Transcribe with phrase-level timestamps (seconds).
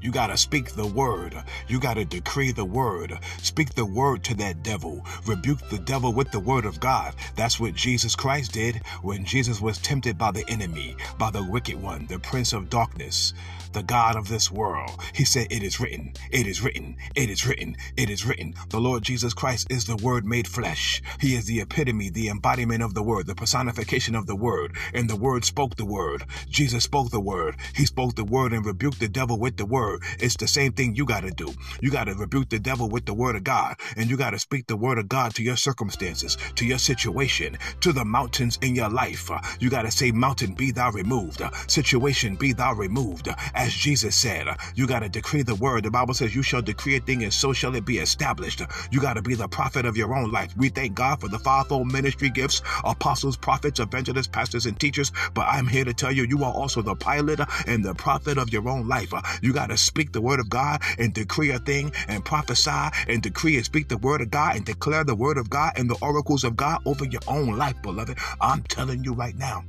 [0.00, 1.36] You got to speak the word.
[1.68, 3.18] You got to decree the word.
[3.42, 5.04] Speak the word to that devil.
[5.26, 7.14] Rebuke the devil with the word of God.
[7.36, 11.82] That's what Jesus Christ did when Jesus was tempted by the enemy, by the wicked
[11.82, 13.34] one, the prince of darkness
[13.72, 14.90] the God of this world.
[15.14, 18.54] He said, It is written, it is written, it is written, it is written.
[18.70, 21.02] The Lord Jesus Christ is the Word made flesh.
[21.20, 24.76] He is the epitome, the embodiment of the Word, the personification of the Word.
[24.92, 26.24] And the Word spoke the Word.
[26.48, 27.56] Jesus spoke the Word.
[27.74, 29.89] He spoke the Word and rebuked the devil with the Word.
[30.18, 31.52] It's the same thing you got to do.
[31.80, 33.76] You got to rebuke the devil with the Word of God.
[33.96, 37.58] And you got to speak the Word of God to your circumstances, to your situation,
[37.80, 39.30] to the mountains in your life.
[39.60, 41.42] You got to say, Mountain, be thou removed.
[41.68, 45.84] Situation, be thou removed as Jesus said, you got to decree the word.
[45.84, 48.62] The Bible says, You shall decree a thing, and so shall it be established.
[48.90, 50.54] You got to be the prophet of your own life.
[50.56, 55.12] We thank God for the fivefold ministry gifts apostles, prophets, evangelists, pastors, and teachers.
[55.34, 58.52] But I'm here to tell you, you are also the pilot and the prophet of
[58.52, 59.12] your own life.
[59.42, 62.70] You got to speak the word of God and decree a thing and prophesy
[63.08, 65.90] and decree and speak the word of God and declare the word of God and
[65.90, 68.18] the oracles of God over your own life, beloved.
[68.40, 69.64] I'm telling you right now.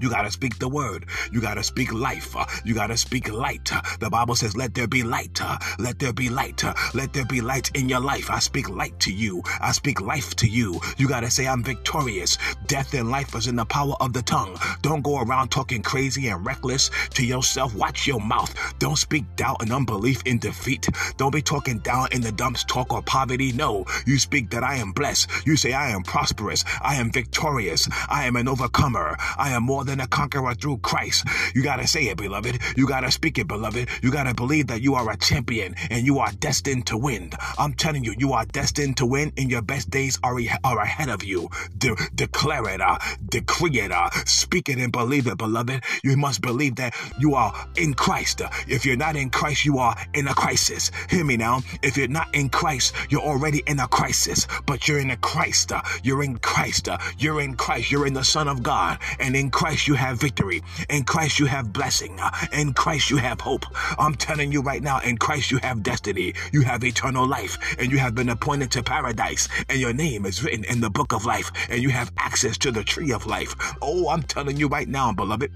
[0.00, 1.06] You got to speak the word.
[1.32, 2.34] You got to speak life.
[2.64, 3.70] You got to speak light.
[4.00, 5.40] The Bible says, let there be light.
[5.78, 6.62] Let there be light.
[6.94, 8.30] Let there be light in your life.
[8.30, 9.42] I speak light to you.
[9.60, 10.80] I speak life to you.
[10.96, 12.38] You got to say, I'm victorious.
[12.66, 14.58] Death and life is in the power of the tongue.
[14.82, 17.74] Don't go around talking crazy and reckless to yourself.
[17.74, 18.54] Watch your mouth.
[18.78, 20.88] Don't speak doubt and unbelief in defeat.
[21.16, 23.52] Don't be talking down in the dumps talk or poverty.
[23.52, 25.30] No, you speak that I am blessed.
[25.46, 26.64] You say, I am prosperous.
[26.82, 27.88] I am victorious.
[28.08, 29.16] I am an overcomer.
[29.38, 31.24] I am more than a conqueror through Christ.
[31.54, 32.58] You got to say it, beloved.
[32.76, 33.88] You got to speak it, beloved.
[34.02, 37.30] You got to believe that you are a champion and you are destined to win.
[37.58, 41.08] I'm telling you, you are destined to win and your best days are, are ahead
[41.08, 41.48] of you.
[41.76, 45.82] De- declare it, uh, decree it, uh, speak it and believe it, beloved.
[46.02, 48.42] You must believe that you are in Christ.
[48.68, 50.90] If you're not in Christ, you are in a crisis.
[51.10, 51.60] Hear me now.
[51.82, 55.72] If you're not in Christ, you're already in a crisis, but you're in a Christ.
[56.02, 56.88] You're in Christ.
[57.18, 57.90] You're in Christ.
[57.90, 58.98] You're in the Son of God.
[59.18, 60.62] And in Christ, you have victory.
[60.88, 62.18] In Christ, you have blessing.
[62.52, 63.66] In Christ, you have hope.
[63.98, 66.34] I'm telling you right now, in Christ, you have destiny.
[66.52, 70.42] You have eternal life, and you have been appointed to paradise, and your name is
[70.42, 73.54] written in the book of life, and you have access to the tree of life.
[73.82, 75.50] Oh, I'm telling you right now, beloved.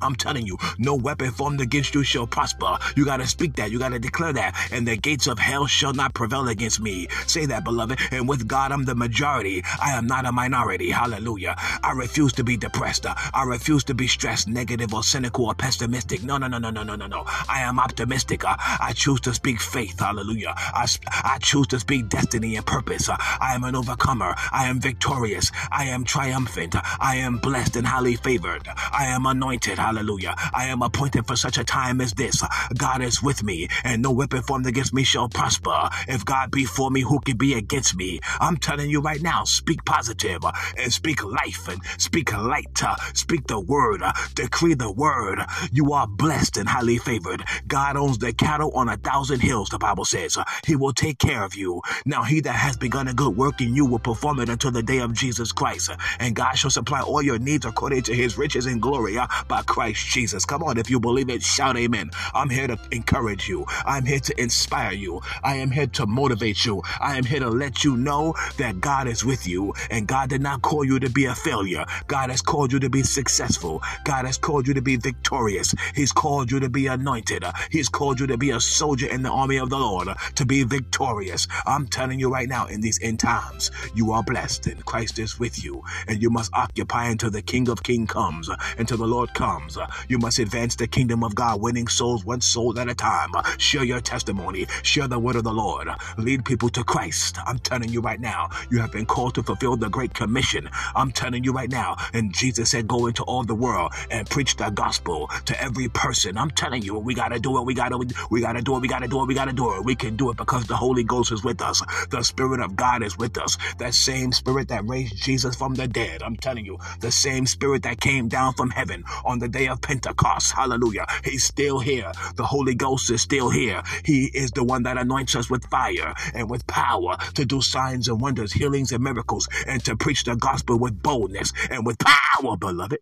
[0.00, 2.78] I'm telling you, no weapon formed against you shall prosper.
[2.96, 3.70] You got to speak that.
[3.70, 4.54] You got to declare that.
[4.72, 7.08] And the gates of hell shall not prevail against me.
[7.26, 7.98] Say that, beloved.
[8.10, 9.62] And with God, I'm the majority.
[9.80, 10.90] I am not a minority.
[10.90, 11.54] Hallelujah.
[11.82, 13.06] I refuse to be depressed.
[13.06, 16.22] I refuse to be stressed, negative, or cynical, or pessimistic.
[16.22, 17.24] No, no, no, no, no, no, no, no.
[17.48, 18.42] I am optimistic.
[18.44, 20.00] I choose to speak faith.
[20.00, 20.54] Hallelujah.
[20.56, 20.86] I,
[21.24, 23.08] I choose to speak destiny and purpose.
[23.08, 24.34] I am an overcomer.
[24.52, 25.50] I am victorious.
[25.70, 26.76] I am triumphant.
[27.00, 28.68] I am blessed and highly favored.
[28.92, 29.78] I am anointed.
[29.88, 30.34] Hallelujah.
[30.52, 32.42] I am appointed for such a time as this.
[32.76, 35.88] God is with me, and no weapon formed against me shall prosper.
[36.08, 38.20] If God be for me, who can be against me?
[38.38, 40.42] I'm telling you right now, speak positive
[40.76, 42.66] and speak life and speak light.
[43.14, 44.02] Speak the word,
[44.34, 45.40] decree the word.
[45.72, 47.42] You are blessed and highly favored.
[47.66, 50.36] God owns the cattle on a thousand hills, the Bible says.
[50.66, 51.80] He will take care of you.
[52.04, 54.82] Now, he that has begun a good work in you will perform it until the
[54.82, 55.90] day of Jesus Christ.
[56.20, 59.16] And God shall supply all your needs according to his riches and glory
[59.48, 60.44] by Christ Christ Jesus.
[60.44, 62.10] Come on, if you believe it, shout amen.
[62.34, 63.64] I'm here to encourage you.
[63.86, 65.20] I'm here to inspire you.
[65.44, 66.82] I am here to motivate you.
[67.00, 70.42] I am here to let you know that God is with you and God did
[70.42, 71.84] not call you to be a failure.
[72.08, 73.80] God has called you to be successful.
[74.02, 75.72] God has called you to be victorious.
[75.94, 77.44] He's called you to be anointed.
[77.70, 80.64] He's called you to be a soldier in the army of the Lord, to be
[80.64, 81.46] victorious.
[81.66, 85.38] I'm telling you right now, in these end times, you are blessed and Christ is
[85.38, 85.84] with you.
[86.08, 89.86] And you must occupy until the King of Kings comes, until the Lord comes Uh,
[90.08, 93.30] you must advance the kingdom of God, winning souls one soul at a time.
[93.34, 97.38] Uh, share your testimony, share the word of the Lord, lead people to Christ.
[97.46, 100.68] I'm telling you right now, you have been called to fulfill the Great Commission.
[100.94, 104.56] I'm telling you right now, and Jesus said, Go into all the world and preach
[104.56, 106.38] the gospel to every person.
[106.38, 107.98] I'm telling you, we gotta do it, we gotta,
[108.30, 109.84] we gotta do it, we gotta do it, we gotta do it.
[109.84, 111.82] We can do it because the Holy Ghost is with us.
[112.10, 113.56] The Spirit of God is with us.
[113.78, 116.22] That same Spirit that raised Jesus from the dead.
[116.22, 119.80] I'm telling you, the same Spirit that came down from heaven on the day of
[119.80, 120.52] Pentecost.
[120.52, 121.06] Hallelujah.
[121.24, 122.12] He's still here.
[122.36, 123.82] The Holy Ghost is still here.
[124.04, 128.08] He is the one that anoints us with fire and with power to do signs
[128.08, 132.56] and wonders, healings and miracles, and to preach the gospel with boldness and with power,
[132.56, 133.00] beloved.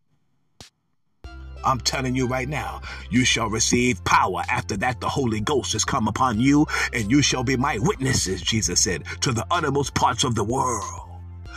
[1.65, 2.81] I'm telling you right now,
[3.11, 4.43] you shall receive power.
[4.49, 8.41] After that, the Holy Ghost has come upon you, and you shall be my witnesses,
[8.41, 11.03] Jesus said, to the uttermost parts of the world.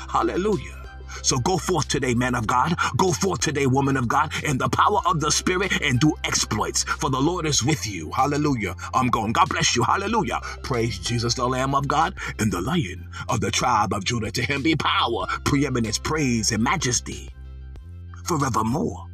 [0.10, 0.79] Hallelujah.
[1.21, 2.75] So go forth today, man of God.
[2.97, 6.83] Go forth today, woman of God, in the power of the Spirit and do exploits.
[6.83, 8.11] For the Lord is with you.
[8.11, 8.75] Hallelujah.
[8.94, 9.33] I'm going.
[9.33, 9.83] God bless you.
[9.83, 10.39] Hallelujah.
[10.63, 14.31] Praise Jesus, the Lamb of God and the Lion of the tribe of Judah.
[14.31, 17.29] To him be power, preeminence, praise, and majesty
[18.25, 19.08] forevermore.